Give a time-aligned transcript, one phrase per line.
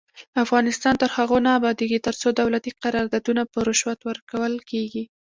[0.43, 5.03] افغانستان تر هغو نه ابادیږي، ترڅو دولتي قراردادونه په رشوت ورکول کیږي.